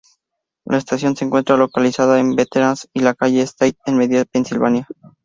[0.65, 4.87] La estación se encuentra localizada en Veterans y la Calle State en Media, Pensilvania.